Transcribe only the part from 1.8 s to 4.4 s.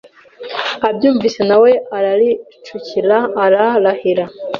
araricurika ararahira